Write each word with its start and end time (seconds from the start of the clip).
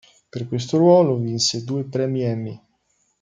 Per 0.29 0.47
questo 0.47 0.79
ruolo 0.79 1.15
vinse 1.19 1.63
due 1.63 1.83
premi 1.83 2.23
Emmy. 2.23 2.59